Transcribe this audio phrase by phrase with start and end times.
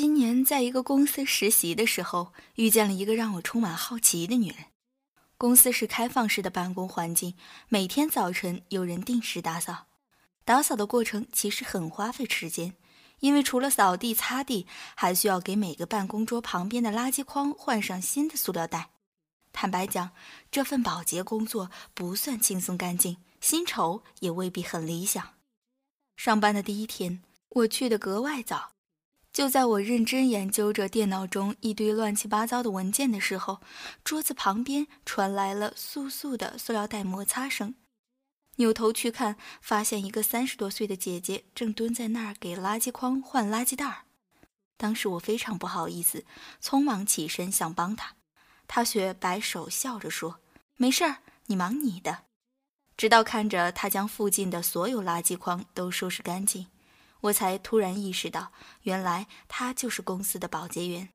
[0.00, 4.64] 今年在一个公司实习的时候，遇见了一个让我充满好奇的女人。
[5.36, 7.34] 公司是开放式的办公环境，
[7.68, 9.88] 每天早晨有人定时打扫。
[10.46, 12.72] 打扫的过程其实很花费时间，
[13.18, 18.92] 因为除了扫地、擦地，还需要给每个办公桌旁边的垃圾筐换上新的塑料袋。
[19.52, 20.12] 坦白讲，
[20.50, 25.34] 这份保洁工作不算轻松干净，薪酬也未必很理想。
[26.16, 28.72] 上班的第一天，我去的格外早。
[29.40, 33.62] 就在我认真研究着电脑中一堆乱七八糟的文件的时候，
[34.04, 37.74] 桌子旁边传来了簌簌的塑料袋摩擦声。
[38.56, 44.02] 扭头去看，发现一个三十多岁的姐姐正蹲在那儿给垃圾筐换垃圾袋儿。
[44.76, 46.26] 当时我非常不好意思，
[46.62, 48.16] 匆忙起身想帮她，
[48.68, 50.40] 她却摆手笑着说
[50.76, 52.24] ：“没事儿，你忙你的。”
[52.94, 56.66] 直到看着她将附近的所有垃圾筐都收拾干净。
[57.22, 58.52] 我才突然意识到，
[58.82, 61.10] 原来她就是公司的保洁员。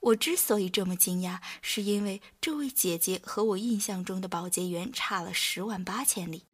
[0.00, 6.44] 我之所以这么惊讶，是因为这位姐姐和我印象中的保洁员差了十万八千里。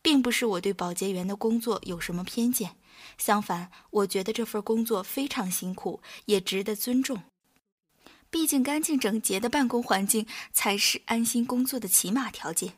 [0.00, 2.76] 并不是我对保洁员的工作有什么偏见，
[3.18, 7.24] 相反，我觉得这份工作非常辛苦，也值得尊重。
[8.30, 12.74] 毕竟，干净整洁的办公环境才是安心工作的起码条件。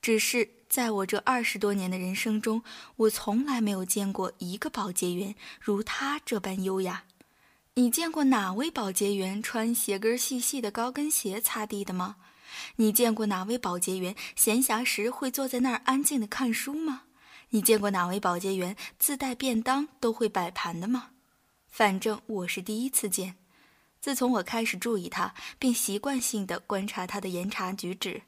[0.00, 0.57] 只是。
[0.68, 2.62] 在我这二十多年的人生中，
[2.96, 7.04] 我从来没有见过一个保洁员如他这般优雅。
[7.74, 12.16] 你见过哪位保洁员穿鞋跟细细的高跟鞋擦地的吗？
[12.76, 17.02] 你见过哪位保洁员闲暇时会坐在那儿安静的看书吗？
[17.50, 21.10] 你见过哪位保洁员自带便当都会摆盘的吗？
[21.68, 23.36] 反正我是第一次见。
[24.00, 28.22] 自从我开始注意他，并习惯性的观察他的言茶举止。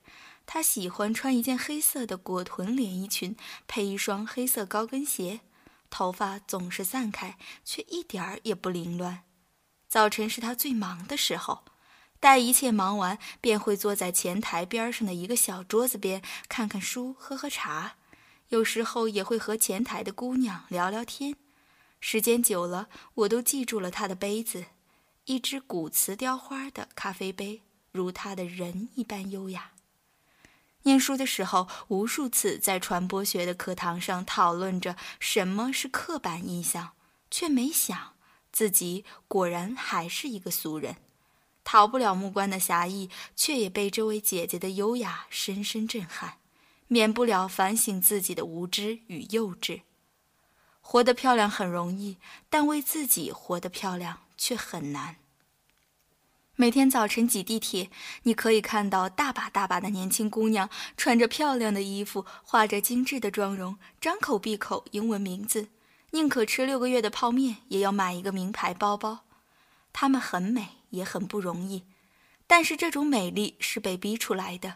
[0.52, 3.36] 她喜欢穿一件黑色的裹臀连衣裙，
[3.68, 5.42] 配一双黑色高跟鞋，
[5.88, 9.22] 头发总是散开，却一点儿也不凌乱。
[9.86, 11.62] 早晨是她最忙的时候，
[12.18, 17.94] 待一切忙完，便会坐在前台边上的一个小桌子边，看看书，喝喝茶，
[18.48, 21.36] 有时候也会和前台的姑娘聊聊天。
[22.00, 24.64] 时间久了，我都记住了她的杯子，
[25.26, 29.70] 一只古瓷雕花的咖啡杯，如她的人一般优雅。
[30.82, 36.92] 念书的时候，无数次在传播学的课堂上讨论着什么是刻板印象，
[37.30, 38.14] 却没想
[38.50, 40.96] 自己果然还是一个俗人，
[41.62, 46.38] 逃不了目光的狭义，却也被这位姐姐的优雅深深震撼，
[46.88, 49.82] 免不了反省自己的无知与幼稚。
[50.80, 52.16] 活得漂亮很容易，
[52.48, 55.16] 但为自己活得漂亮却很难。
[56.60, 57.88] 每天早晨挤地铁，
[58.25, 65.69] 你可以看到大把大把的年轻姑娘穿着漂亮的衣服，化着精致的妆容，张口闭口英文名字，
[66.10, 69.20] 宁可吃六个月的泡面，也要买一个名牌包包。
[69.94, 71.84] 她们很美，也很不容易，
[72.47, 74.75] 但是这种美丽是被逼出来的。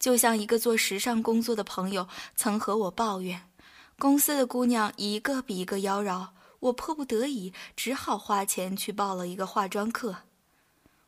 [0.00, 3.42] 就像一个做时尚工作的朋友曾和我抱怨，
[3.98, 6.28] 公司的姑娘一个比一个妖娆，
[6.60, 10.20] 我迫不得已只好花钱去报了一个化妆课。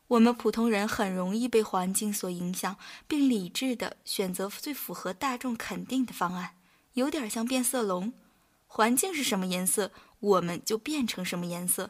[0.07, 6.55] 我们普通人很容易被环境所影响，并理智地选择最符合大众肯定的方案，
[6.93, 8.13] 有点像变色龙。
[8.65, 11.89] 环境是什么颜色，我们就变成什么颜色。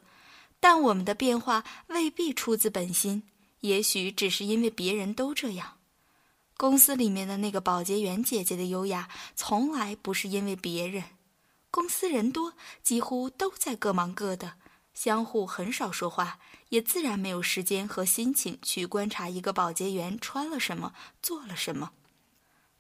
[0.60, 3.24] 但我们的变化未必出自本心，
[3.60, 5.78] 也许只是因为别人都这样。
[6.58, 11.04] 公司里面的那个保洁员姐姐的优雅，从来不是因为别人。
[11.70, 14.54] 公司人多，几乎都在各忙各的。
[14.98, 21.92] 相互很少说话，也自然没有时间和心情去观察一个保洁员穿了什么，做了什么。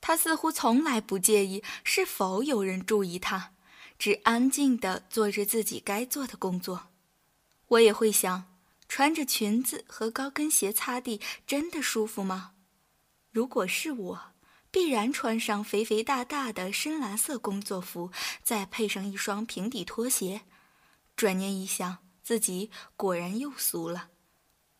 [0.01, 3.53] 他似乎从来不介意是否有人注意他，
[3.99, 6.87] 只安静地做着自己该做的工作。
[7.67, 8.51] 我也会想，
[8.89, 12.53] 穿着裙子和高跟鞋擦地真的舒服吗？
[13.29, 14.21] 如果是我，
[14.71, 18.09] 必然穿上肥肥大大的深蓝色工作服，
[18.41, 20.41] 再配上一双平底拖鞋。
[21.15, 22.06] 转念一想。
[22.27, 24.09] 自己果然又俗了，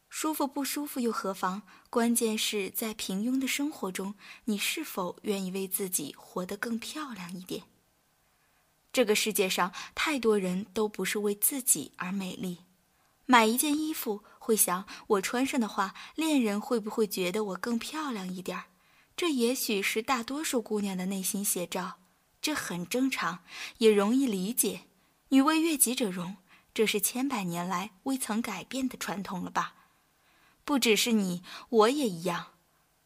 [0.10, 1.62] 舒服不舒服又何妨？
[1.90, 7.64] 关键是在平庸的生活中，你是否愿意为自己活得更漂亮一点？
[8.92, 12.58] 这个世界上太多人都不是为自己而美丽。
[13.26, 18.66] 买一件衣服会想，我穿上的话，恋人会不会觉得我更漂亮一点？
[19.16, 22.00] 这也许是大多数姑娘的内心写照，
[22.42, 23.40] 这很正常，
[23.78, 24.82] 也容易理解。
[25.30, 26.36] 女为悦己者容。
[26.78, 29.74] 这是千百年来未曾改变的传统了吧？
[30.64, 32.50] 不只是你，我也一样。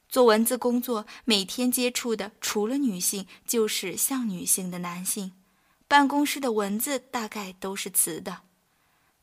[0.09, 5.31] 做文字工作，每天接触的除了女性，就是像女性的男性。
[5.87, 8.41] 办公室的文字大概都是瓷的。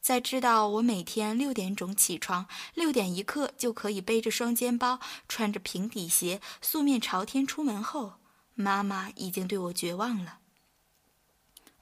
[0.01, 4.99] 在知道我每天六点钟起床，六点一刻就可以背着双肩包，
[5.29, 8.15] 穿着平底鞋，素面朝天出门后，
[8.55, 10.39] 妈妈已经对我绝望了。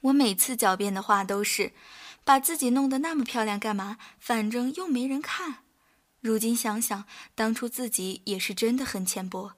[0.01, 1.73] 我每次狡辩的话都是
[2.27, 3.97] ：“把自己弄得那么漂亮干嘛？
[4.19, 5.63] 反正又没人看。”
[6.19, 9.53] 如今想想，当初自己也是真的很浅薄。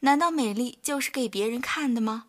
[0.00, 2.26] 难道美丽就是给别人看的吗？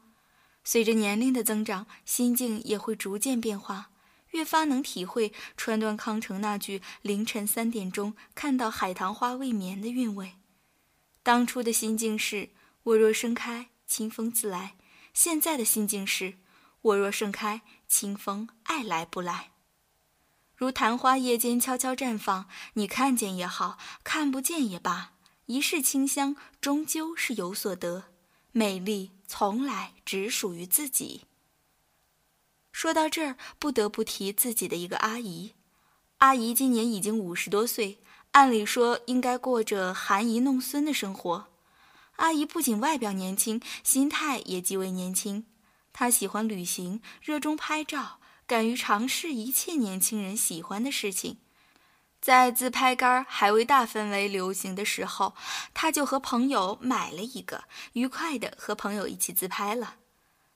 [0.63, 3.89] 随着年龄的增长，心境也会逐渐变化，
[4.30, 10.36] 越发能体会川端康成那句“凌晨三点钟看到海棠花未眠”的韵味。
[11.21, 12.51] 当初的心境是
[12.83, 14.78] “我若盛开，清风自来”，
[15.13, 16.36] 现在的心境是
[16.81, 19.51] “我若盛开，清风爱来不来”。
[20.56, 25.12] 如昙花夜间悄悄绽放，你看见也好看不见也罢。
[25.48, 28.06] 一世清香，终究是有所得。
[28.52, 31.25] 美丽从来只属于自己。
[32.72, 35.54] 说到这儿，不得不提自己的一个阿姨。
[36.19, 38.00] 阿姨今年已经五十多岁，
[38.31, 41.48] 按理说应该过着含饴弄孙的生活。
[42.16, 45.46] 阿姨不仅外表年轻，心态也极为年轻。
[45.92, 51.39] 她喜欢旅行，热衷拍照，敢于尝试一切年轻人喜欢的事情。
[52.21, 55.36] 在自拍杆还未大范围流行的时候，
[55.74, 59.97] 他就和朋友买了一个，愉快地和朋友一起自拍了。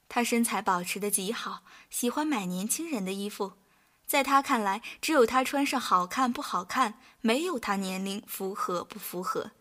[0.07, 3.53] 他身材保持得极好，喜欢买年轻人的衣服。
[4.07, 9.51] 在他看来，只有他穿上好看不好看，没有他年龄符合不符合。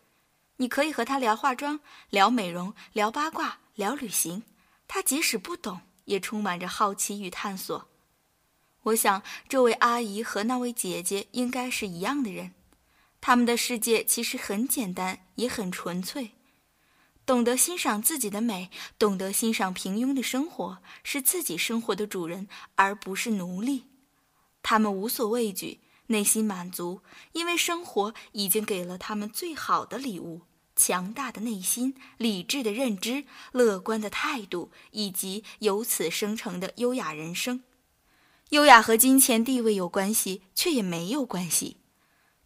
[0.57, 4.43] 你可以和他聊化妆、聊美容、聊八卦、聊旅行，
[4.87, 7.88] 他即使不懂，也充满着好奇与探索。
[8.85, 12.53] 我想，这位阿姨和那位姐姐应该是一样的人。
[13.21, 16.31] 他们的世界其实很简单，也很纯粹。
[17.27, 23.85] 懂得欣赏自己的美，懂得欣赏平庸的生活，是自己生活的主人，而不是奴隶。
[24.63, 27.03] 他们无所畏惧，内心满足，
[27.33, 30.43] 因为生活已经给了他们最好的礼物：
[30.75, 37.63] 强大的内心、理智的认知、乐观的态度，以及由此生成的优雅人生。
[38.51, 41.77] 优雅和金钱地位有关系，却也没有关系。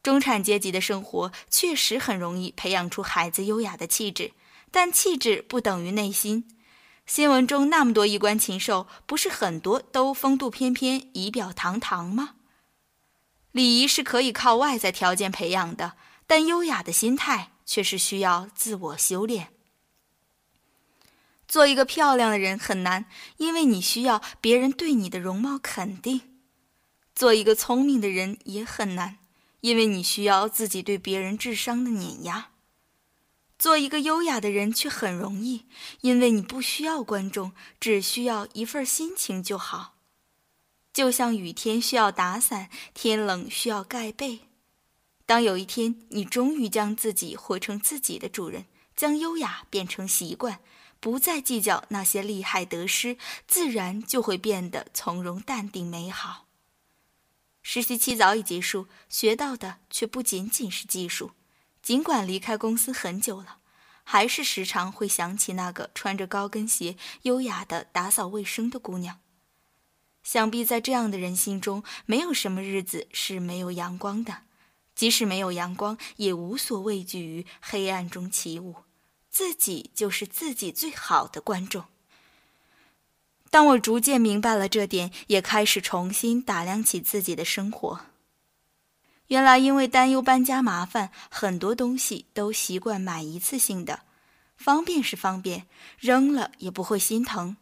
[0.02, 4.32] 中产阶级的生活确实很容易培养出孩子优雅的气质，
[4.72, 6.48] 但气质不等于内心。
[7.06, 12.34] 新闻中那么多衣冠禽兽，不是很多都风度翩翩、仪表堂堂吗？
[13.52, 15.92] 礼仪是可以靠外在条件培养的，
[16.26, 19.52] 但优雅的心态却是需要自我修炼。
[21.52, 23.04] 做一个漂亮的人很难，
[23.36, 26.20] 因为你需要别人对你的容貌肯定；
[27.14, 29.18] 做一个聪明的人也很难，
[29.60, 32.44] 因为你需要自己对别人智商的碾压；
[33.58, 35.66] 做一个优雅的人却很容易，
[36.00, 39.96] 因为你不需要观众，只需要一份心情就好。
[40.94, 44.40] 就像雨天需要打伞，天冷需要盖被。
[45.26, 48.64] 当有一天你终于将自己活成自己的主人，
[48.96, 50.58] 将优雅变成习惯。
[51.02, 53.18] 不再计较那些利害得失，
[53.48, 56.46] 自然就会变得从容淡定美好。
[57.60, 61.32] 实习期早已结束，学到的却不仅仅是技术。
[61.82, 63.58] 尽管离开公司很久了，
[64.04, 69.18] 还是时常会想起那个穿着高跟鞋、优雅的打扫卫生的姑娘。
[70.22, 74.42] 想必在这样的人心中，没有什么日子是没有阳光的。
[74.94, 78.76] 即使没有阳光，也无所畏惧于黑暗中起舞。
[79.32, 81.86] 自己就是自己最好的观众。
[83.50, 88.00] 当我逐渐明白了这点，也开始重新打量起自己的生活。
[89.28, 94.00] 原来，因为担忧搬家麻烦，很多东西都习惯买一次性的，
[94.56, 95.66] 方便是方便，
[95.98, 97.56] 扔了也不会心疼，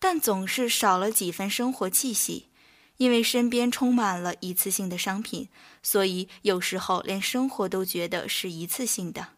[0.00, 2.48] 但总是少了几分生活气息。
[2.96, 5.48] 因为身边充满了一次性的商品，
[5.82, 9.28] 所以有时候连生活都觉得是一次性的。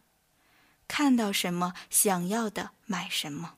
[0.87, 3.55] 看到什么想要的买什么。